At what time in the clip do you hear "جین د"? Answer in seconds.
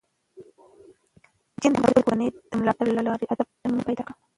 1.61-1.77